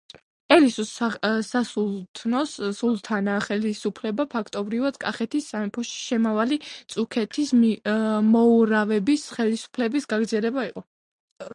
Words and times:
ელისუს 0.53 0.91
სასულთნოს, 1.49 2.53
სულთანთა 2.77 3.35
ხელისუფლება 3.47 4.25
ფაქტობრივად 4.31 4.97
კახეთის 5.05 5.49
სამეფოში 5.53 6.01
შემავალი 6.07 6.59
წუქეთის 6.95 7.53
მოურავების 8.33 9.27
ხელისუფლების 9.37 10.11
გაგრძელება 10.17 10.67
იყო. 10.73 10.85